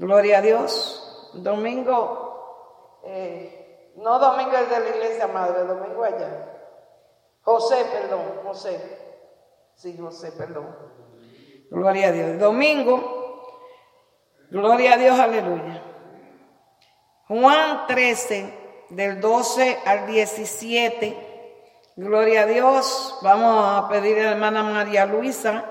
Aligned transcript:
Gloria 0.00 0.38
a 0.38 0.40
Dios. 0.40 1.30
Domingo, 1.34 3.02
eh, 3.04 3.92
no 3.96 4.18
domingo 4.18 4.52
es 4.52 4.70
de 4.70 4.80
la 4.80 4.88
iglesia 4.88 5.26
madre, 5.26 5.64
domingo 5.64 6.02
allá. 6.02 6.58
José, 7.42 7.84
perdón, 7.92 8.22
José. 8.42 8.80
Sí, 9.74 9.94
José, 10.00 10.32
perdón. 10.32 10.74
Gloria 11.70 12.08
a 12.08 12.12
Dios. 12.12 12.38
Domingo, 12.38 13.46
gloria 14.50 14.94
a 14.94 14.96
Dios, 14.96 15.20
aleluya. 15.20 15.82
Juan 17.28 17.86
13, 17.86 18.86
del 18.88 19.20
12 19.20 19.80
al 19.84 20.06
17. 20.06 21.92
Gloria 21.96 22.44
a 22.44 22.46
Dios. 22.46 23.18
Vamos 23.20 23.66
a 23.66 23.86
pedir 23.90 24.18
a 24.20 24.22
la 24.22 24.30
hermana 24.30 24.62
María 24.62 25.04
Luisa 25.04 25.70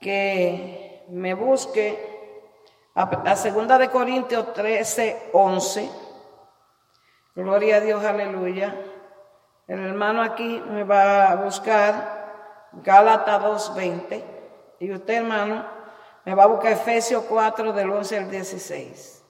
que 0.00 1.06
me 1.08 1.32
busque 1.32 2.07
a, 2.98 3.36
segunda 3.36 3.78
de 3.78 3.90
Corintios 3.90 4.52
13, 4.52 5.30
11. 5.32 5.88
Gloria 7.36 7.76
a 7.76 7.80
Dios, 7.80 8.04
aleluya. 8.04 8.74
El 9.68 9.86
hermano 9.86 10.20
aquí 10.22 10.60
me 10.68 10.82
va 10.82 11.30
a 11.30 11.36
buscar 11.36 12.68
Gálatas 12.72 13.40
2, 13.40 13.74
20. 13.76 14.24
Y 14.80 14.92
usted, 14.92 15.14
hermano, 15.14 15.64
me 16.24 16.34
va 16.34 16.44
a 16.44 16.46
buscar 16.46 16.72
Efesios 16.72 17.22
4, 17.28 17.72
del 17.72 17.88
11 17.90 18.18
al 18.18 18.30
16. 18.30 19.24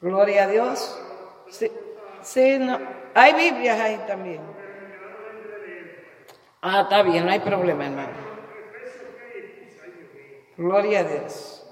Gloria 0.00 0.44
a 0.44 0.46
Dios. 0.46 0.98
Sí, 1.50 1.70
sí 2.22 2.58
no. 2.58 2.78
Hay 3.14 3.34
Biblias 3.34 3.78
ahí 3.78 4.02
también. 4.06 4.40
Ah, 6.62 6.82
está 6.82 7.02
bien, 7.02 7.26
no 7.26 7.32
hay 7.32 7.40
problema, 7.40 7.84
hermano. 7.86 8.16
Gloria 10.56 11.00
a 11.00 11.04
Dios. 11.04 11.65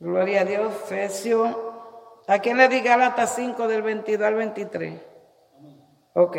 Gloria 0.00 0.42
a 0.42 0.44
Dios, 0.44 0.72
Efesios. 0.72 1.56
¿A 2.28 2.38
quién 2.38 2.56
le 2.56 2.68
diga 2.68 2.96
Gálatas 2.96 3.34
5 3.34 3.66
del 3.66 3.82
22 3.82 4.26
al 4.26 4.34
23? 4.34 5.00
Ok. 6.14 6.36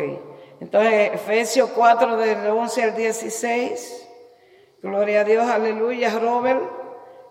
Entonces, 0.60 1.12
Efesios 1.12 1.70
4 1.70 2.16
del 2.16 2.46
11 2.46 2.82
al 2.82 2.96
16. 2.96 4.08
Gloria 4.82 5.20
a 5.20 5.24
Dios, 5.24 5.46
aleluya, 5.46 6.18
Robert. 6.18 6.62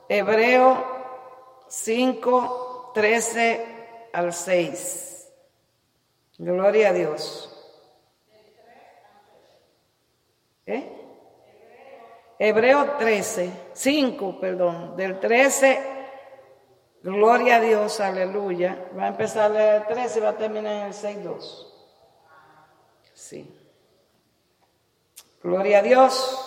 Hebreo 0.07 0.85
5, 1.67 2.91
13 2.93 3.65
al 4.13 4.33
6. 4.33 5.33
Gloria 6.37 6.89
a 6.89 6.93
Dios. 6.93 7.45
¿Eh? 10.67 10.95
Hebreo 12.37 12.91
13, 12.99 13.49
5, 13.73 14.39
perdón, 14.39 14.95
del 14.95 15.19
13 15.19 15.98
Gloria 17.01 17.57
a 17.57 17.61
Dios, 17.61 17.99
aleluya. 17.99 18.89
Va 18.97 19.05
a 19.05 19.07
empezar 19.09 19.55
el 19.55 19.85
13 19.87 20.19
y 20.19 20.21
va 20.21 20.29
a 20.29 20.37
terminar 20.37 20.73
en 20.73 20.87
el 20.87 20.93
6.2. 20.93 21.67
Sí. 23.13 23.55
Gloria 25.41 25.79
a 25.79 25.81
Dios. 25.81 26.45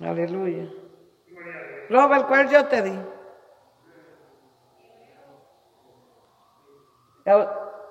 Aleluya. 0.00 0.68
Robert, 1.88 2.26
¿cuál 2.26 2.50
yo 2.50 2.66
te 2.66 2.82
di? 2.82 2.98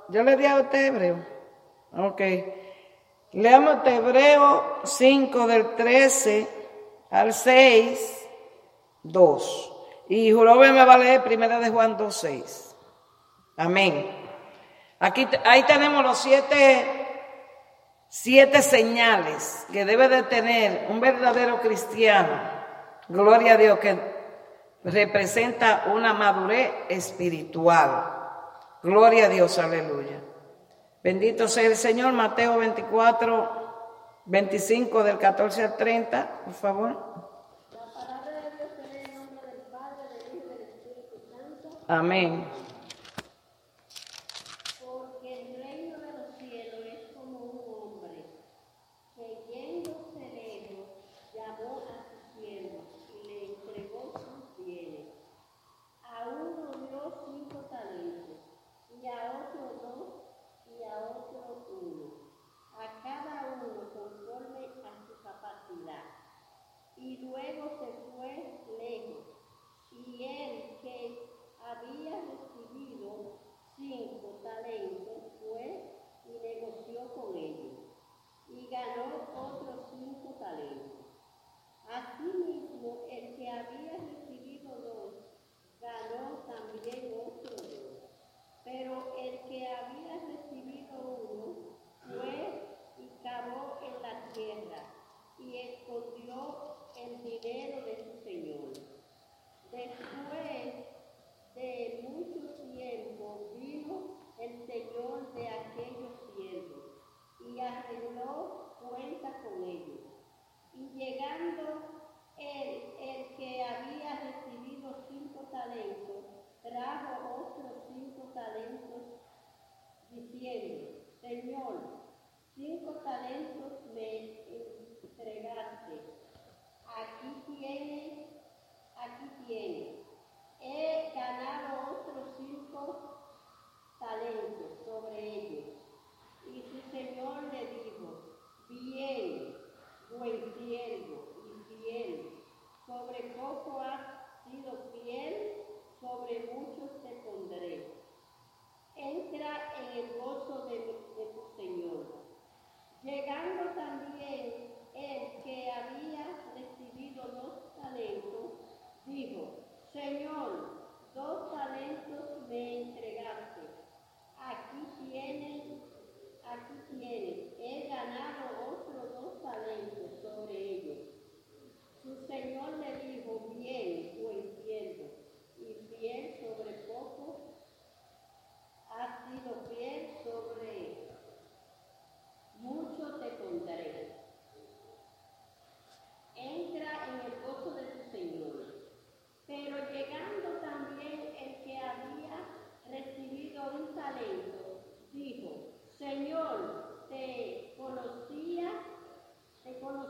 Yo 0.09 0.23
le 0.23 0.35
di 0.35 0.45
a 0.45 0.61
usted 0.61 0.87
hebreo. 0.87 1.25
Ok. 1.93 2.21
Leamos 3.33 3.77
Hebreo 3.85 4.81
5 4.83 5.47
del 5.47 5.75
13 5.75 6.47
al 7.09 7.33
6, 7.33 8.29
2. 9.03 9.72
Y 10.09 10.31
Jurove 10.31 10.71
me 10.71 10.85
va 10.85 10.93
a 10.93 10.97
leer 10.97 11.23
primera 11.23 11.59
de 11.59 11.69
Juan 11.69 11.97
2.6. 11.97 12.75
Amén. 13.57 14.23
Aquí, 14.99 15.27
ahí 15.45 15.63
tenemos 15.63 16.03
los 16.03 16.17
siete, 16.17 16.85
siete 18.09 18.61
señales 18.61 19.65
que 19.71 19.85
debe 19.85 20.07
de 20.07 20.23
tener 20.23 20.87
un 20.89 20.99
verdadero 20.99 21.59
cristiano. 21.61 22.39
Gloria 23.07 23.53
a 23.53 23.57
Dios 23.57 23.79
que 23.79 23.99
representa 24.83 25.85
una 25.93 26.13
madurez 26.13 26.71
espiritual. 26.89 28.13
Gloria 28.81 29.25
a 29.25 29.29
Dios, 29.29 29.57
aleluya. 29.59 30.21
Bendito 31.03 31.47
sea 31.47 31.67
el 31.67 31.75
Señor. 31.75 32.13
Mateo 32.13 32.57
24, 32.57 34.23
25 34.25 35.03
del 35.03 35.17
14 35.17 35.63
al 35.63 35.77
30, 35.77 36.41
por 36.45 36.53
favor. 36.53 37.13
Amén. 37.71 38.43
Porque 38.49 38.61
el 38.63 38.91
reino 38.91 39.27
de 39.31 40.59
los 40.59 40.71
cielos 40.79 41.05
es 41.13 41.21
como 41.21 41.29
un 41.29 41.29
hombre 41.29 41.29
que 41.29 41.29
yendo 41.29 41.31
sereno 41.33 41.59
llamó 41.63 41.69
a 41.69 41.71
sus 41.71 41.72
siervos 52.33 52.85
y 53.13 53.27
le 53.27 53.45
entregó 53.45 54.13
sus 54.17 54.65
bienes. 54.65 55.09
A 56.03 56.29
uno 56.29 56.71
dio 56.87 57.13
cinco 57.25 57.59
talentos 57.69 58.39
y 58.89 59.05
a 59.05 59.43
otro 59.43 59.63
dos 59.81 60.07
y 60.67 60.83
a 60.83 60.97
otro 60.97 61.67
uno. 61.81 62.13
A 62.75 63.03
cada 63.03 63.61
uno 63.61 63.89
conforme 63.93 64.67
a 64.83 65.05
su 65.05 65.21
capacidad. 65.21 66.03
Y 66.95 67.17
luego 67.25 67.69
se 67.79 67.91
fue 68.11 68.61
lejos. 68.79 69.25
Y 69.91 70.23
él 70.23 70.79
que 70.81 71.33
había 71.63 72.21
recibido 72.21 73.39
cinco 73.77 74.39
talentos, 74.43 75.33
fue 75.39 75.93
y 76.25 76.31
negoció 76.39 77.13
con 77.15 77.35
ellos, 77.35 77.79
y 78.47 78.67
ganó 78.67 79.27
otros 79.35 79.87
cinco 79.91 80.35
talentos. 80.39 81.03
Asimismo, 81.89 83.05
el 83.09 83.35
que 83.35 83.49
había 83.49 83.97
recibido 83.97 84.75
dos, 84.79 85.13
ganó 85.79 86.39
también 86.47 87.13
otros 87.13 87.61
dos. 87.61 88.09
Pero 88.63 89.15
el 89.17 89.41
que 89.41 89.67
había 89.67 90.19
recibido 90.25 90.99
uno, 90.99 91.77
fue 92.07 92.63
y 92.97 93.09
cavó 93.21 93.79
en 93.81 94.01
la 94.01 94.27
tierra, 94.29 94.83
y 95.37 95.57
dinero 97.23 97.85
de 97.85 97.95
su 98.03 98.23
señor. 98.23 98.73
Después 99.71 100.73
de 101.55 101.99
mucho 102.03 102.53
tiempo 102.71 103.53
vino 103.57 104.35
el 104.39 104.67
Señor 104.67 105.33
de 105.33 105.47
aquellos 105.47 105.82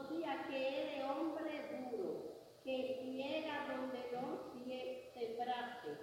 reconocía 0.03 0.45
que 0.47 0.97
era 0.97 1.11
hombre 1.11 1.89
duro, 1.91 2.35
que 2.63 3.00
ciega 3.01 3.67
donde 3.67 4.11
no 4.11 4.53
sembraste 5.13 5.97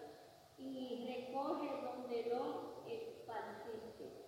y 0.59 1.07
recoge 1.07 1.69
donde 1.83 2.31
no 2.33 2.85
esparciste. 2.87 4.27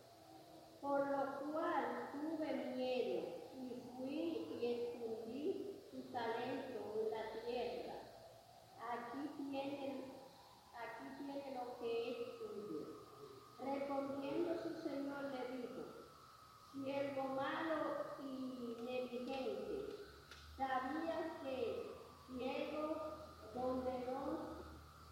Por 0.80 1.08
lo 1.10 1.52
cual 1.52 2.10
tuve 2.12 2.54
miedo 2.74 3.50
y 3.54 3.82
fui 3.96 4.48
y 4.50 4.66
escondí 4.66 5.88
tu 5.90 6.12
talento 6.12 6.94
en 6.98 7.10
la 7.10 7.30
tierra. 7.46 7.94
Aquí 8.80 9.28
tiene, 9.36 10.04
aquí 10.74 11.04
tiene 11.18 11.54
lo 11.54 11.78
que 11.78 12.10
es 12.10 12.16
tuyo. 12.38 12.82
Respondiendo 13.60 14.56
su 14.56 14.74
señor 14.74 15.24
le 15.30 15.56
dijo, 15.56 15.91
siervo 16.72 17.28
malo 17.34 18.16
y 18.24 18.82
negligente, 18.82 20.06
sabías 20.56 21.40
que 21.42 21.94
ciego 22.26 22.96
donde 23.54 24.06
no 24.06 24.22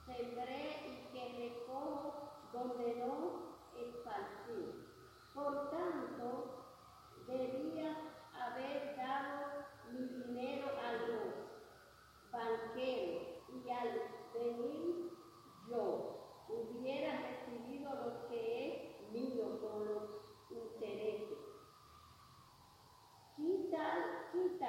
sembré 0.07 0.87
y 0.89 1.13
que 1.13 1.55
recojo 1.55 2.31
donde 2.53 2.97
no 2.97 3.57
esparcí. 3.77 4.87
Por 5.35 5.71
tanto, 5.71 6.65
debías 7.27 7.99
haber 8.35 8.97
dado 8.97 9.67
mi 9.93 10.07
dinero 10.07 10.67
a 10.67 10.93
los 10.93 11.35
banqueros 12.33 13.29
y 13.53 13.71
al 13.71 14.03
venir 14.33 15.13
yo 15.69 16.47
hubiera 16.49 17.21
recibido 17.21 17.95
lo 17.95 18.29
que 18.29 19.03
es 19.03 19.13
mío 19.13 19.61
con 19.61 19.85
los 19.85 20.21
intereses. 20.51 21.51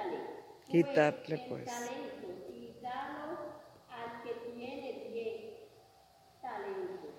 Quita- 0.02 0.32
quítale, 0.68 0.68
pues, 0.68 1.20
Quitarle, 1.20 1.36
el 1.36 1.50
pues. 1.50 1.66
talento 1.66 2.28
y 2.54 2.80
dalo 2.82 3.38
al 3.90 4.24
que 4.24 4.34
tiene 4.52 5.10
diez 5.12 5.70
talentos, 6.42 7.16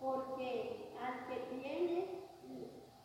porque 0.00 0.90
al 1.00 1.26
que 1.26 1.36
tiene, 1.54 2.08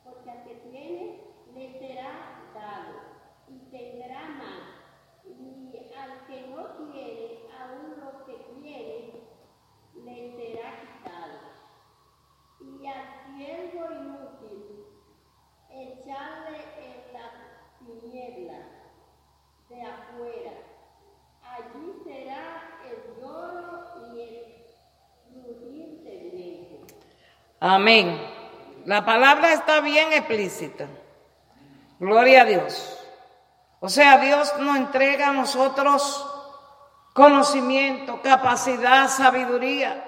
porque 0.04 0.31
al 0.31 0.44
que 0.46 0.56
tiene 0.56 1.22
le 1.54 1.80
será 1.80 2.50
dado 2.54 2.96
y 3.50 3.58
tendrá 3.72 4.30
más, 4.30 5.26
y 5.26 5.94
al 5.96 6.26
que 6.28 6.48
no 6.48 6.92
tiene, 6.92 7.40
aún 7.60 8.00
lo 8.00 8.26
que 8.26 8.34
tiene 8.62 9.24
le 10.06 10.31
será 10.38 10.80
quitado. 10.81 11.40
Y 12.62 12.88
al 12.88 13.04
siervo 13.36 13.92
inútil, 13.92 14.86
echarle 15.70 16.58
en 16.80 17.14
la 17.14 17.28
tiniebla 17.80 18.60
de 19.70 19.81
afuera. 19.84 20.52
Allí 21.44 21.94
será 22.04 22.80
el 22.90 23.22
lloro 23.22 24.14
y 24.14 24.22
el 24.22 24.66
crujir 25.31 26.04
de 26.04 26.30
dientes. 26.31 26.96
Amén. 27.60 28.20
La 28.86 29.04
palabra 29.06 29.54
está 29.54 29.82
bien 29.82 30.14
explícita. 30.14 30.86
Gloria 32.00 32.44
a 32.44 32.46
Dios. 32.46 32.98
O 33.82 33.90
sea, 33.90 34.18
Dios 34.18 34.54
nos 34.60 34.78
entrega 34.78 35.30
a 35.30 35.34
nosotros 35.34 36.26
conocimiento, 37.14 38.22
capacidad, 38.22 39.10
sabiduría, 39.10 40.06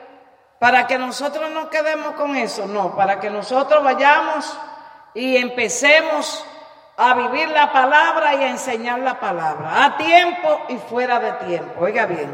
para 0.59 0.87
que 0.87 0.97
nosotros 0.97 1.49
no 1.51 1.69
quedemos 1.69 2.15
con 2.15 2.35
eso, 2.35 2.67
no, 2.67 2.95
para 2.95 3.19
que 3.19 3.29
nosotros 3.29 3.83
vayamos 3.83 4.57
y 5.13 5.35
empecemos 5.35 6.45
a 6.97 7.13
vivir 7.15 7.49
la 7.49 7.73
palabra 7.73 8.35
y 8.35 8.43
a 8.43 8.49
enseñar 8.49 8.99
la 8.99 9.19
palabra, 9.19 9.83
a 9.83 9.97
tiempo 9.97 10.61
y 10.69 10.77
fuera 10.77 11.19
de 11.19 11.31
tiempo. 11.45 11.81
Oiga 11.81 12.05
bien, 12.05 12.29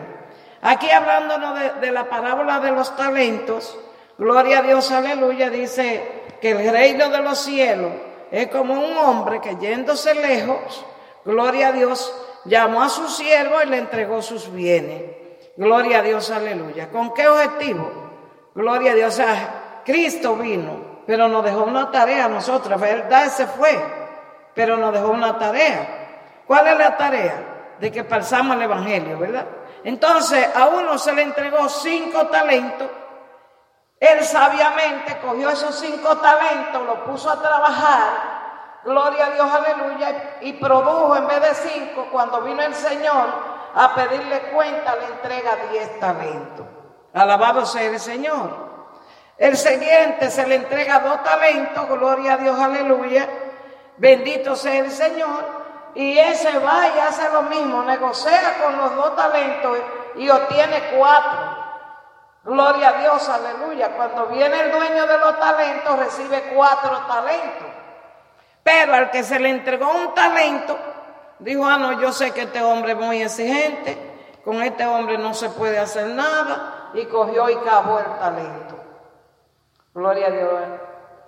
aquí 0.61 0.89
hablándonos 0.89 1.59
de, 1.59 1.73
de 1.73 1.91
la 1.91 2.09
parábola 2.09 2.59
de 2.59 2.71
los 2.71 2.95
talentos, 2.95 3.77
gloria 4.17 4.59
a 4.59 4.61
Dios, 4.61 4.91
aleluya, 4.91 5.49
dice 5.49 6.23
que 6.41 6.51
el 6.51 6.71
reino 6.71 7.09
de 7.09 7.19
los 7.19 7.39
cielos 7.39 7.91
es 8.31 8.47
como 8.47 8.73
un 8.73 8.97
hombre 8.97 9.41
que 9.41 9.55
yéndose 9.55 10.13
lejos, 10.15 10.85
gloria 11.23 11.69
a 11.69 11.71
Dios, 11.71 12.13
llamó 12.45 12.83
a 12.83 12.89
su 12.89 13.07
siervo 13.07 13.55
y 13.63 13.67
le 13.67 13.77
entregó 13.77 14.21
sus 14.21 14.51
bienes. 14.51 15.03
Gloria 15.55 15.99
a 15.99 16.01
Dios, 16.03 16.29
aleluya. 16.29 16.89
¿Con 16.89 17.13
qué 17.13 17.27
objetivo? 17.27 17.89
Gloria 18.53 18.91
a 18.91 18.95
Dios. 18.95 19.13
O 19.13 19.17
sea, 19.17 19.81
Cristo 19.83 20.35
vino, 20.35 21.01
pero 21.07 21.27
nos 21.27 21.43
dejó 21.43 21.63
una 21.63 21.89
tarea 21.89 22.25
a 22.25 22.29
nosotros, 22.29 22.79
¿verdad? 22.79 23.29
Se 23.29 23.47
fue, 23.47 23.79
pero 24.53 24.77
nos 24.77 24.93
dejó 24.93 25.09
una 25.09 25.37
tarea. 25.37 26.43
¿Cuál 26.45 26.67
es 26.67 26.77
la 26.77 26.95
tarea? 26.95 27.75
De 27.79 27.91
que 27.91 28.03
pasamos 28.03 28.55
el 28.55 28.63
Evangelio, 28.63 29.17
¿verdad? 29.17 29.45
Entonces, 29.83 30.47
a 30.55 30.67
uno 30.67 30.97
se 30.97 31.13
le 31.13 31.23
entregó 31.23 31.67
cinco 31.69 32.27
talentos. 32.27 32.87
Él 33.99 34.23
sabiamente 34.23 35.19
cogió 35.19 35.49
esos 35.49 35.79
cinco 35.79 36.17
talentos, 36.17 36.85
los 36.85 36.99
puso 36.99 37.29
a 37.29 37.41
trabajar 37.41 38.37
Gloria 38.87 39.25
a 39.25 39.31
Dios, 39.31 39.51
aleluya. 39.51 40.37
Y 40.39 40.53
produjo 40.53 41.17
en 41.17 41.27
vez 41.27 41.41
de 41.41 41.69
cinco, 41.69 42.07
cuando 42.09 42.41
vino 42.41 42.61
el 42.61 42.73
Señor 42.73 43.27
a 43.75 43.93
pedirle 43.93 44.43
cuenta, 44.53 44.95
le 44.95 45.05
entrega 45.07 45.57
diez 45.71 45.99
talentos. 45.99 46.65
Alabado 47.13 47.65
sea 47.65 47.83
el 47.89 47.99
Señor. 47.99 48.67
El 49.37 49.57
siguiente 49.57 50.31
se 50.31 50.47
le 50.47 50.55
entrega 50.55 50.99
dos 50.99 51.21
talentos, 51.21 51.85
gloria 51.89 52.35
a 52.35 52.37
Dios, 52.37 52.57
aleluya. 52.57 53.27
Bendito 53.97 54.55
sea 54.55 54.79
el 54.79 54.89
Señor. 54.89 55.43
Y 55.93 56.17
ese 56.17 56.57
va 56.59 56.87
y 56.87 56.99
hace 56.99 57.29
lo 57.31 57.41
mismo, 57.43 57.83
negocia 57.83 58.57
con 58.63 58.77
los 58.77 58.95
dos 58.95 59.17
talentos 59.17 59.79
y 60.15 60.29
obtiene 60.29 60.95
cuatro. 60.95 61.46
Gloria 62.47 62.87
a 62.87 62.93
Dios, 62.93 63.27
aleluya. 63.27 63.89
Cuando 63.97 64.27
viene 64.27 64.57
el 64.61 64.71
dueño 64.71 65.05
de 65.05 65.17
los 65.17 65.37
talentos, 65.37 65.99
recibe 65.99 66.53
cuatro 66.55 66.97
talentos. 67.05 67.67
Pero 68.63 68.93
al 68.93 69.11
que 69.11 69.21
se 69.21 69.37
le 69.37 69.49
entregó 69.49 69.91
un 69.91 70.13
talento, 70.13 70.77
dijo, 71.39 71.65
ah, 71.65 71.77
no, 71.77 71.99
yo 71.99 72.13
sé 72.13 72.31
que 72.31 72.43
este 72.43 72.63
hombre 72.63 72.93
es 72.93 72.97
muy 72.97 73.21
exigente, 73.21 74.39
con 74.45 74.61
este 74.61 74.85
hombre 74.85 75.17
no 75.17 75.33
se 75.33 75.49
puede 75.49 75.77
hacer 75.77 76.07
nada, 76.07 76.91
y 76.93 77.05
cogió 77.07 77.49
y 77.49 77.57
cavó 77.57 77.99
el 77.99 78.17
talento. 78.17 78.75
Gloria 79.93 80.27
a 80.27 80.31
Dios. 80.31 80.51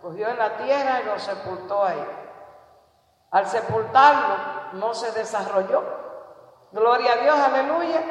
Cogió 0.02 0.30
en 0.30 0.38
la 0.38 0.56
tierra 0.56 1.02
y 1.02 1.06
lo 1.06 1.20
sepultó 1.20 1.84
ahí. 1.84 2.08
Al 3.32 3.46
sepultarlo, 3.46 4.36
no 4.72 4.94
se 4.94 5.12
desarrolló. 5.12 5.84
Gloria 6.72 7.12
a 7.12 7.18
Dios, 7.18 7.38
aleluya. 7.38 8.04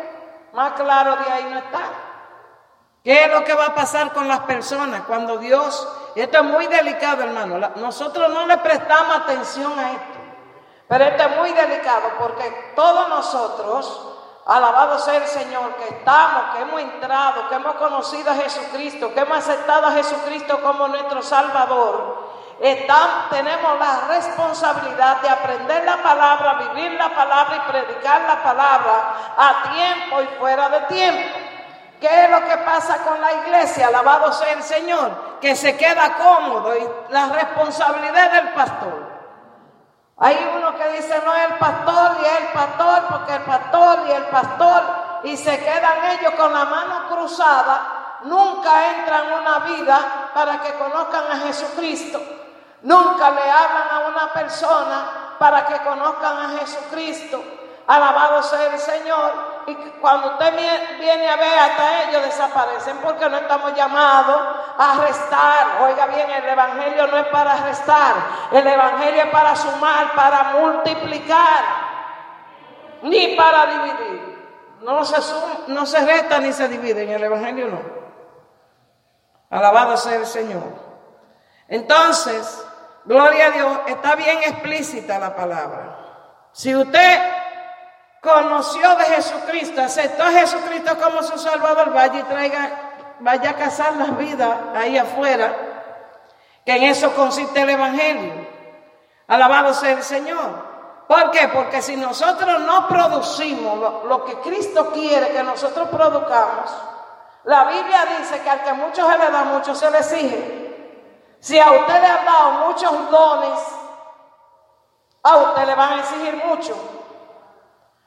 Más 0.53 0.73
claro 0.73 1.17
de 1.17 1.33
ahí 1.33 1.45
no 1.51 1.57
está. 1.57 2.08
¿Qué 3.09 3.25
es 3.25 3.33
lo 3.33 3.43
que 3.43 3.55
va 3.55 3.69
a 3.69 3.75
pasar 3.75 4.13
con 4.13 4.29
las 4.29 4.41
personas 4.41 5.01
cuando 5.07 5.39
Dios, 5.39 5.89
esto 6.15 6.37
es 6.41 6.45
muy 6.45 6.67
delicado 6.67 7.23
hermano, 7.23 7.57
nosotros 7.77 8.29
no 8.29 8.45
le 8.45 8.59
prestamos 8.59 9.17
atención 9.17 9.79
a 9.79 9.93
esto, 9.93 10.19
pero 10.87 11.05
esto 11.07 11.23
es 11.23 11.37
muy 11.39 11.51
delicado 11.53 12.03
porque 12.19 12.73
todos 12.77 13.09
nosotros, 13.09 14.15
alabado 14.45 14.99
sea 14.99 15.17
el 15.17 15.27
Señor, 15.27 15.75
que 15.77 15.89
estamos, 15.89 16.55
que 16.55 16.61
hemos 16.61 16.83
entrado, 16.83 17.49
que 17.49 17.55
hemos 17.55 17.77
conocido 17.77 18.31
a 18.31 18.35
Jesucristo, 18.35 19.15
que 19.15 19.21
hemos 19.21 19.39
aceptado 19.39 19.87
a 19.87 19.93
Jesucristo 19.93 20.61
como 20.61 20.87
nuestro 20.89 21.23
Salvador, 21.23 22.29
están- 22.61 23.31
tenemos 23.31 23.79
la 23.79 24.01
responsabilidad 24.09 25.23
de 25.23 25.31
aprender 25.31 25.83
la 25.83 25.97
palabra, 26.03 26.59
vivir 26.75 26.93
la 26.93 27.09
palabra 27.15 27.57
y 27.57 27.71
predicar 27.73 28.21
la 28.21 28.43
palabra 28.43 29.15
a 29.35 29.63
tiempo 29.73 30.21
y 30.21 30.27
fuera 30.39 30.69
de 30.69 30.81
tiempo. 30.81 31.38
¿Qué 32.01 32.25
es 32.25 32.31
lo 32.31 32.45
que 32.45 32.57
pasa 32.59 32.99
con 32.99 33.21
la 33.21 33.33
iglesia? 33.33 33.89
Alabado 33.89 34.33
sea 34.33 34.53
el 34.53 34.63
Señor, 34.63 35.39
que 35.41 35.57
se 35.57 35.77
queda 35.77 36.17
cómodo 36.17 36.77
y 36.77 37.13
la 37.13 37.29
responsabilidad 37.31 38.33
del 38.33 38.49
pastor. 38.55 39.19
Hay 40.19 40.53
uno 40.57 40.77
que 40.77 40.89
dice 40.91 41.21
no 41.25 41.35
es 41.35 41.45
el 41.45 41.59
pastor 41.59 42.17
y 42.21 42.25
es 42.25 42.41
el 42.41 42.49
pastor 42.49 43.03
porque 43.09 43.35
el 43.35 43.43
pastor 43.43 43.99
y 44.09 44.11
el 44.11 44.25
pastor 44.25 44.83
y 45.25 45.37
se 45.37 45.59
quedan 45.59 46.19
ellos 46.19 46.33
con 46.35 46.53
la 46.53 46.65
mano 46.65 47.09
cruzada, 47.09 48.19
nunca 48.23 48.97
entran 48.97 49.27
en 49.27 49.33
una 49.33 49.59
vida 49.61 50.31
para 50.35 50.61
que 50.61 50.75
conozcan 50.75 51.25
a 51.31 51.37
Jesucristo, 51.47 52.21
nunca 52.83 53.31
le 53.31 53.51
hablan 53.51 53.89
a 53.91 54.09
una 54.09 54.33
persona 54.33 55.37
para 55.39 55.67
que 55.67 55.79
conozcan 55.83 56.37
a 56.37 56.59
Jesucristo. 56.61 57.43
Alabado 57.87 58.43
sea 58.43 58.73
el 58.73 58.79
Señor. 58.79 59.48
Y 59.69 59.75
cuando 60.01 60.33
usted 60.33 60.57
vie- 60.57 60.99
viene 60.99 61.29
a 61.29 61.37
ver, 61.37 61.59
hasta 61.59 62.03
ellos 62.05 62.23
desaparecen 62.25 62.97
porque 62.99 63.29
no 63.29 63.37
estamos 63.37 63.75
llamados 63.75 64.41
a 64.79 64.93
arrestar. 64.95 65.67
Oiga 65.83 66.07
bien, 66.07 66.31
el 66.31 66.49
Evangelio 66.49 67.07
no 67.07 67.17
es 67.19 67.27
para 67.27 67.53
arrestar. 67.53 68.15
El 68.53 68.67
Evangelio 68.67 69.23
es 69.25 69.31
para 69.31 69.55
sumar, 69.55 70.13
para 70.15 70.43
multiplicar, 70.59 71.65
ni 73.03 73.37
para 73.37 73.67
dividir. 73.67 74.39
No 74.81 75.05
se, 75.05 75.21
sum- 75.21 75.65
no 75.69 75.85
se 75.85 76.05
resta 76.05 76.39
ni 76.39 76.53
se 76.53 76.69
divide. 76.69 77.03
En 77.03 77.11
el 77.11 77.25
Evangelio 77.25 77.69
no. 77.69 77.81
Alabado 79.51 79.97
sea 79.97 80.17
el 80.17 80.27
Señor. 80.27 80.63
Entonces, 81.69 82.65
gloria 83.05 83.47
a 83.47 83.51
Dios, 83.51 83.79
está 83.89 84.15
bien 84.15 84.39
explícita 84.39 85.19
la 85.19 85.35
palabra. 85.37 85.99
Si 86.53 86.75
usted 86.75 87.21
conoció 88.23 88.97
de 88.97 89.05
Jesucristo, 89.05 89.83
aceptó 89.83 90.25
a 90.25 90.33
Jesucristo 90.33 90.99
como 90.99 91.23
su 91.23 91.39
Salvador, 91.39 91.93
vaya 91.93 92.21
y 92.21 92.23
traiga, 92.25 92.71
vaya 93.21 93.51
a 93.51 93.55
casar 93.55 93.97
las 93.97 94.17
vidas 94.17 94.57
ahí 94.75 94.99
afuera, 94.99 95.57
que 96.65 96.73
en 96.73 96.85
eso 96.85 97.15
consiste 97.15 97.61
el 97.61 97.71
Evangelio. 97.71 98.49
Alabado 99.27 99.75
sea 99.75 99.93
el 99.93 100.03
Señor. 100.03 100.69
¿Por 101.07 101.31
qué? 101.31 101.49
Porque 101.49 101.81
si 101.81 101.97
nosotros 101.97 102.61
no 102.61 102.87
producimos 102.87 104.05
lo, 104.05 104.25
que 104.25 104.35
Cristo 104.41 104.91
quiere 104.93 105.31
que 105.31 105.43
nosotros 105.43 105.89
produzcamos, 105.89 106.71
la 107.45 107.65
Biblia 107.65 108.05
dice 108.19 108.41
que 108.41 108.51
al 108.51 108.63
que 108.63 108.73
mucho 108.75 109.11
se 109.11 109.19
le 109.19 109.31
da, 109.31 109.45
mucho 109.45 109.75
se 109.75 109.91
le 109.91 109.99
exige. 109.99 110.59
Si 111.41 111.59
a 111.59 111.71
usted 111.73 112.01
le 112.01 112.07
han 112.07 112.25
dado 112.27 112.51
muchos 112.67 113.11
dones, 113.11 113.61
a 115.23 115.37
usted 115.37 115.67
le 115.67 115.75
van 115.75 115.93
a 115.95 116.01
exigir 116.01 116.45
mucho. 116.45 116.98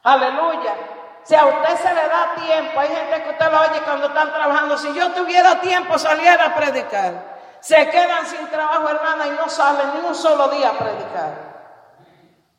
Aleluya. 0.03 0.75
Si 1.23 1.35
a 1.35 1.45
usted 1.45 1.77
se 1.77 1.93
le 1.93 2.07
da 2.07 2.35
tiempo, 2.35 2.79
hay 2.79 2.87
gente 2.87 3.23
que 3.23 3.29
usted 3.29 3.51
lo 3.51 3.61
oye 3.61 3.81
cuando 3.83 4.07
están 4.07 4.33
trabajando. 4.33 4.77
Si 4.77 4.93
yo 4.93 5.11
tuviera 5.11 5.61
tiempo, 5.61 5.97
saliera 5.99 6.45
a 6.45 6.55
predicar. 6.55 7.31
Se 7.59 7.89
quedan 7.89 8.25
sin 8.25 8.47
trabajo, 8.47 8.89
hermana, 8.89 9.27
y 9.27 9.31
no 9.31 9.47
salen 9.47 9.93
ni 9.93 10.07
un 10.07 10.15
solo 10.15 10.47
día 10.49 10.69
a 10.69 10.73
predicar. 10.73 11.51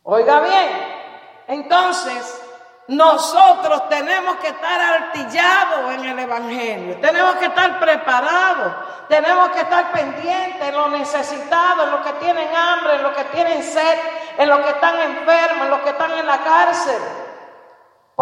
Oiga 0.04 0.40
bien, 0.40 1.02
entonces 1.48 2.40
nosotros 2.88 3.88
tenemos 3.88 4.36
que 4.36 4.48
estar 4.48 4.80
artillados 4.80 5.94
en 5.94 6.04
el 6.04 6.18
Evangelio, 6.18 7.00
tenemos 7.00 7.36
que 7.36 7.46
estar 7.46 7.78
preparados, 7.78 8.74
tenemos 9.08 9.50
que 9.50 9.60
estar 9.60 9.92
pendientes 9.92 10.68
en 10.68 10.74
los 10.74 10.90
necesitados, 10.90 11.84
en 11.84 11.90
los 11.92 12.00
que 12.00 12.12
tienen 12.14 12.48
hambre, 12.54 12.96
en 12.96 13.02
los 13.02 13.12
que 13.12 13.24
tienen 13.24 13.62
sed, 13.62 13.98
en 14.38 14.48
los 14.48 14.60
que 14.60 14.70
están 14.70 15.00
enfermos, 15.00 15.64
en 15.64 15.70
los 15.70 15.80
que 15.80 15.90
están 15.90 16.12
en 16.12 16.26
la 16.26 16.38
cárcel. 16.38 17.02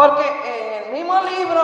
Porque 0.00 0.24
en 0.24 0.84
el 0.84 0.92
mismo 0.94 1.20
libro 1.20 1.60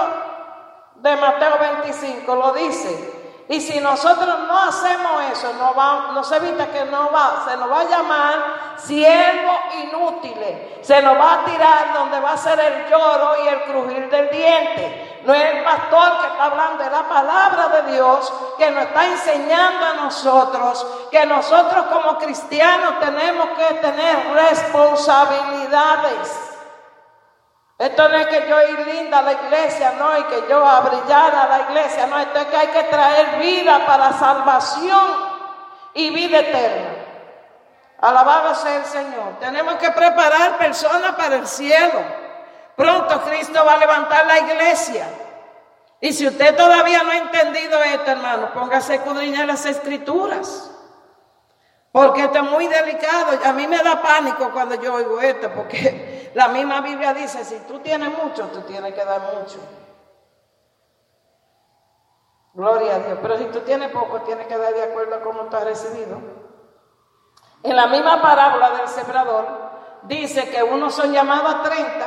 de 0.96 1.16
Mateo 1.16 1.56
25 1.58 2.34
lo 2.34 2.52
dice, 2.52 3.44
y 3.48 3.62
si 3.62 3.80
nosotros 3.80 4.40
no 4.46 4.58
hacemos 4.58 5.22
eso, 5.32 5.54
no, 5.54 5.74
va, 5.74 6.10
no 6.12 6.22
se 6.22 6.36
evita 6.36 6.66
que 6.66 6.84
no 6.84 7.10
va, 7.10 7.46
se 7.48 7.56
nos 7.56 7.70
va 7.70 7.80
a 7.80 7.84
llamar 7.84 8.34
siervos 8.76 9.56
inútiles. 9.82 10.86
Se 10.86 11.00
nos 11.00 11.18
va 11.18 11.32
a 11.32 11.44
tirar 11.46 11.94
donde 11.94 12.20
va 12.20 12.32
a 12.32 12.36
ser 12.36 12.60
el 12.60 12.90
lloro 12.90 13.42
y 13.42 13.48
el 13.48 13.62
crujir 13.62 14.10
del 14.10 14.28
diente. 14.28 15.22
No 15.24 15.32
es 15.32 15.54
el 15.54 15.64
pastor 15.64 16.20
que 16.20 16.26
está 16.26 16.44
hablando, 16.44 16.84
es 16.84 16.92
la 16.92 17.08
palabra 17.08 17.68
de 17.68 17.92
Dios 17.92 18.30
que 18.58 18.70
nos 18.70 18.84
está 18.84 19.06
enseñando 19.06 19.86
a 19.86 19.94
nosotros 19.94 20.86
que 21.10 21.24
nosotros 21.24 21.86
como 21.86 22.18
cristianos 22.18 23.00
tenemos 23.00 23.48
que 23.56 23.76
tener 23.76 24.30
responsabilidades. 24.34 26.45
Esto 27.78 28.08
no 28.08 28.16
es 28.16 28.26
que 28.28 28.48
yo 28.48 28.62
ir 28.68 28.86
linda 28.86 29.18
a 29.18 29.22
la 29.22 29.32
iglesia, 29.32 29.94
no, 29.98 30.18
y 30.18 30.22
que 30.24 30.44
yo 30.48 30.64
a 30.64 30.78
a 30.78 31.48
la 31.48 31.60
iglesia, 31.68 32.06
no, 32.06 32.18
esto 32.18 32.38
es 32.38 32.46
que 32.46 32.56
hay 32.56 32.68
que 32.68 32.82
traer 32.84 33.38
vida 33.38 33.84
para 33.84 34.12
salvación 34.14 35.36
y 35.92 36.08
vida 36.10 36.38
eterna. 36.38 37.06
Alabado 38.00 38.54
sea 38.54 38.76
el 38.76 38.84
Señor. 38.84 39.38
Tenemos 39.40 39.74
que 39.74 39.90
preparar 39.90 40.56
personas 40.58 41.12
para 41.16 41.36
el 41.36 41.46
cielo. 41.46 42.00
Pronto 42.76 43.22
Cristo 43.22 43.64
va 43.64 43.74
a 43.74 43.78
levantar 43.78 44.26
la 44.26 44.38
iglesia. 44.38 45.08
Y 46.00 46.12
si 46.12 46.26
usted 46.26 46.56
todavía 46.56 47.02
no 47.02 47.10
ha 47.10 47.16
entendido 47.16 47.82
esto, 47.82 48.10
hermano, 48.10 48.52
póngase 48.52 48.92
a 48.92 48.96
escudriñar 48.96 49.46
las 49.46 49.64
escrituras. 49.64 50.70
Porque 51.90 52.24
esto 52.24 52.38
es 52.38 52.44
muy 52.44 52.66
delicado. 52.68 53.38
A 53.42 53.52
mí 53.54 53.66
me 53.66 53.82
da 53.82 54.02
pánico 54.02 54.50
cuando 54.50 54.74
yo 54.74 54.94
oigo 54.94 55.20
esto, 55.22 55.50
porque 55.54 56.05
la 56.36 56.48
misma 56.48 56.82
Biblia 56.82 57.14
dice, 57.14 57.46
si 57.46 57.60
tú 57.60 57.78
tienes 57.78 58.10
mucho, 58.10 58.48
tú 58.48 58.60
tienes 58.60 58.92
que 58.92 59.02
dar 59.02 59.22
mucho. 59.22 59.58
Gloria 62.52 62.96
a 62.96 62.98
Dios. 62.98 63.18
Pero 63.22 63.38
si 63.38 63.44
tú 63.46 63.60
tienes 63.60 63.90
poco, 63.90 64.20
tienes 64.20 64.46
que 64.46 64.58
dar 64.58 64.74
de 64.74 64.82
acuerdo 64.82 65.14
a 65.14 65.22
cómo 65.22 65.44
tú 65.44 65.56
has 65.56 65.64
recibido. 65.64 66.18
En 67.62 67.74
la 67.74 67.86
misma 67.86 68.20
parábola 68.20 68.68
del 68.72 68.86
sembrador, 68.86 69.46
dice 70.02 70.50
que 70.50 70.62
unos 70.62 70.94
son 70.94 71.10
llamados 71.10 71.54
a 71.54 71.62
30, 71.62 72.06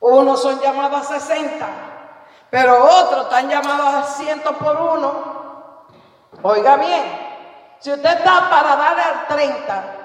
unos 0.00 0.42
son 0.42 0.60
llamados 0.60 1.00
a 1.00 1.18
60, 1.18 1.66
pero 2.50 2.84
otros 2.84 3.22
están 3.22 3.48
llamados 3.48 3.94
a 3.94 4.02
100 4.02 4.42
por 4.60 4.76
uno. 4.76 5.86
Oiga 6.42 6.76
bien, 6.76 7.78
si 7.78 7.90
usted 7.90 8.18
está 8.18 8.50
para 8.50 8.76
darle 8.76 9.02
al 9.02 9.26
30, 9.28 9.99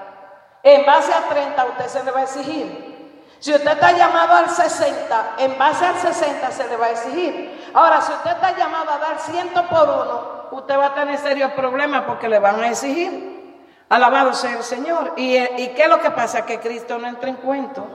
en 0.66 0.84
base 0.84 1.14
a 1.14 1.28
30 1.28 1.64
usted 1.64 1.86
se 1.86 2.02
le 2.02 2.10
va 2.10 2.20
a 2.20 2.22
exigir. 2.24 2.96
Si 3.38 3.54
usted 3.54 3.70
está 3.70 3.92
llamado 3.92 4.34
al 4.34 4.50
60, 4.50 5.34
en 5.38 5.56
base 5.56 5.86
al 5.86 5.94
60 5.94 6.50
se 6.50 6.66
le 6.66 6.76
va 6.76 6.86
a 6.86 6.90
exigir. 6.90 7.70
Ahora, 7.72 8.00
si 8.00 8.10
usted 8.12 8.32
está 8.32 8.56
llamado 8.56 8.90
a 8.90 8.98
dar 8.98 9.16
100 9.16 9.50
por 9.70 9.88
uno, 9.88 10.48
usted 10.50 10.76
va 10.76 10.86
a 10.86 10.94
tener 10.94 11.18
serios 11.18 11.52
problemas 11.52 12.02
porque 12.02 12.28
le 12.28 12.40
van 12.40 12.60
a 12.60 12.70
exigir. 12.70 13.54
Alabado 13.88 14.32
sea 14.32 14.56
el 14.56 14.64
Señor. 14.64 15.12
¿Y, 15.16 15.36
¿Y 15.36 15.68
qué 15.76 15.84
es 15.84 15.88
lo 15.88 16.00
que 16.00 16.10
pasa? 16.10 16.44
Que 16.44 16.58
Cristo 16.58 16.98
no 16.98 17.06
entra 17.06 17.28
en 17.28 17.36
cuento. 17.36 17.86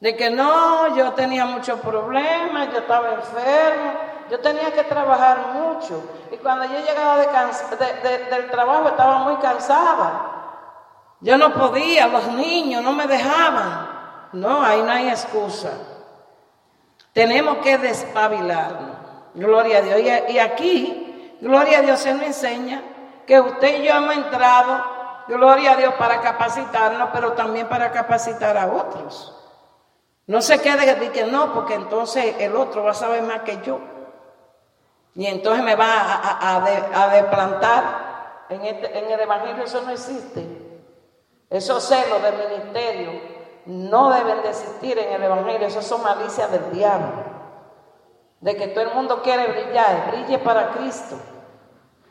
De 0.00 0.14
que 0.14 0.28
no, 0.28 0.94
yo 0.94 1.12
tenía 1.12 1.46
muchos 1.46 1.80
problemas, 1.80 2.70
yo 2.72 2.80
estaba 2.80 3.14
enfermo, 3.14 3.92
yo 4.28 4.38
tenía 4.40 4.70
que 4.74 4.84
trabajar 4.84 5.38
mucho. 5.54 6.02
Y 6.30 6.36
cuando 6.36 6.66
yo 6.66 6.78
llegaba 6.78 7.16
de 7.16 7.26
de, 7.26 8.08
de, 8.18 8.24
del 8.24 8.50
trabajo 8.50 8.88
estaba 8.88 9.18
muy 9.20 9.36
cansada. 9.36 10.31
Yo 11.22 11.38
no 11.38 11.54
podía, 11.54 12.08
los 12.08 12.26
niños 12.32 12.82
no 12.82 12.92
me 12.92 13.06
dejaban. 13.06 14.28
No, 14.32 14.62
ahí 14.62 14.82
no 14.82 14.90
hay 14.90 15.08
excusa. 15.08 15.70
Tenemos 17.12 17.58
que 17.58 17.78
despabilarnos. 17.78 18.96
Gloria 19.34 19.78
a 19.78 19.82
Dios. 19.82 20.00
Y, 20.28 20.38
aquí, 20.38 21.38
gloria 21.40 21.78
a 21.78 21.82
Dios, 21.82 22.00
se 22.00 22.12
nos 22.12 22.24
enseña 22.24 22.82
que 23.26 23.40
usted 23.40 23.80
y 23.80 23.86
yo 23.86 23.94
hemos 23.94 24.16
entrado, 24.16 24.84
gloria 25.28 25.72
a 25.72 25.76
Dios, 25.76 25.94
para 25.94 26.20
capacitarnos, 26.20 27.10
pero 27.12 27.32
también 27.32 27.68
para 27.68 27.92
capacitar 27.92 28.56
a 28.56 28.66
otros. 28.66 29.38
No 30.26 30.42
se 30.42 30.60
quede 30.60 30.94
de 30.96 31.10
que 31.10 31.24
no, 31.24 31.54
porque 31.54 31.74
entonces 31.74 32.34
el 32.40 32.56
otro 32.56 32.82
va 32.82 32.90
a 32.90 32.94
saber 32.94 33.22
más 33.22 33.42
que 33.42 33.60
yo. 33.64 33.80
Y 35.14 35.26
entonces 35.26 35.62
me 35.62 35.76
va 35.76 36.00
a, 36.00 36.56
a, 36.56 36.60
de, 36.60 36.96
a 36.96 37.08
desplantar. 37.08 38.12
En, 38.48 38.64
este, 38.64 38.98
en 38.98 39.10
el 39.10 39.20
Evangelio 39.20 39.64
eso 39.64 39.82
no 39.82 39.90
existe. 39.90 40.61
Esos 41.52 41.84
celos 41.84 42.22
del 42.22 42.34
ministerio 42.48 43.10
no 43.66 44.10
deben 44.10 44.42
de 44.42 44.48
existir 44.48 44.98
en 44.98 45.12
el 45.12 45.22
Evangelio. 45.22 45.66
Eso 45.68 45.82
son 45.82 46.02
malicias 46.02 46.50
del 46.50 46.72
diablo. 46.72 47.24
De 48.40 48.56
que 48.56 48.68
todo 48.68 48.84
el 48.84 48.94
mundo 48.94 49.20
quiere 49.22 49.46
brillar. 49.48 50.10
Brille 50.10 50.38
para 50.38 50.70
Cristo. 50.70 51.16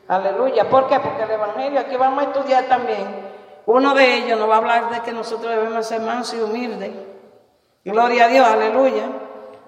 Aleluya. 0.06 0.70
¿Por 0.70 0.86
qué? 0.86 1.00
Porque 1.00 1.24
el 1.24 1.30
Evangelio, 1.32 1.80
aquí 1.80 1.96
vamos 1.96 2.24
a 2.24 2.28
estudiar 2.28 2.64
también. 2.66 3.32
Uno 3.66 3.94
de 3.94 4.18
ellos 4.18 4.38
nos 4.38 4.48
va 4.48 4.54
a 4.54 4.58
hablar 4.58 4.90
de 4.90 5.00
que 5.00 5.10
nosotros 5.10 5.50
debemos 5.50 5.86
ser 5.86 6.00
mansos 6.00 6.38
y 6.38 6.42
humildes. 6.42 6.92
Gloria 7.84 8.26
a 8.26 8.28
Dios, 8.28 8.46
aleluya. 8.46 9.06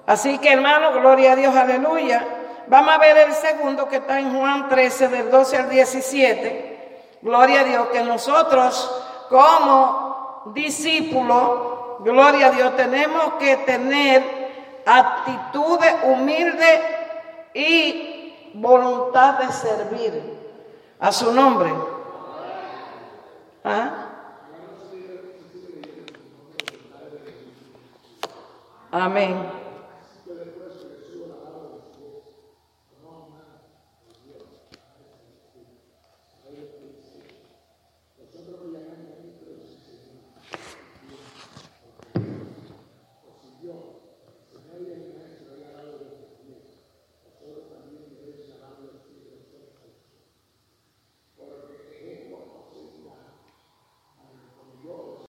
Así 0.06 0.38
que 0.38 0.52
hermano, 0.52 0.92
gloria 0.92 1.32
a 1.32 1.36
Dios, 1.36 1.54
aleluya. 1.54 2.24
Vamos 2.68 2.94
a 2.94 2.98
ver 2.98 3.16
el 3.18 3.32
segundo 3.32 3.88
que 3.88 3.96
está 3.96 4.20
en 4.20 4.38
Juan 4.38 4.68
13, 4.68 5.08
del 5.08 5.30
12 5.32 5.56
al 5.56 5.68
17. 5.68 7.18
Gloria 7.22 7.60
a 7.60 7.64
Dios, 7.64 7.88
que 7.88 8.02
nosotros 8.02 9.03
como 9.34 10.52
discípulos, 10.54 11.98
gloria 12.04 12.46
a 12.46 12.50
Dios, 12.52 12.76
tenemos 12.76 13.32
que 13.40 13.56
tener 13.56 14.22
actitudes 14.86 15.92
humildes 16.04 16.80
y 17.52 18.52
voluntad 18.54 19.40
de 19.40 19.52
servir 19.52 20.38
a 21.00 21.10
su 21.10 21.32
nombre. 21.32 21.74
¿Ah? 23.64 24.06
Amén. 28.92 29.63